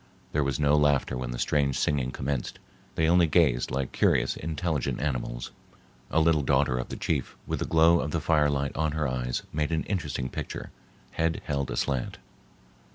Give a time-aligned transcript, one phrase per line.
[0.31, 2.57] There was no laughter when the strange singing commenced.
[2.95, 5.51] They only gazed like curious, intelligent animals.
[6.09, 9.43] A little daughter of the chief with the glow of the firelight on her eyes
[9.53, 10.71] made an interesting picture,
[11.11, 12.17] head held aslant.